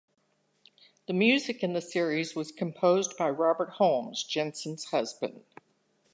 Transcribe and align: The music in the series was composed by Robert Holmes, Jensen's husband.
The 1.05 1.13
music 1.13 1.61
in 1.61 1.73
the 1.73 1.79
series 1.79 2.35
was 2.35 2.51
composed 2.51 3.15
by 3.19 3.29
Robert 3.29 3.73
Holmes, 3.73 4.23
Jensen's 4.23 4.85
husband. 4.85 5.43